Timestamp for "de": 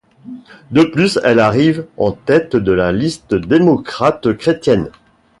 0.71-0.83, 2.55-2.71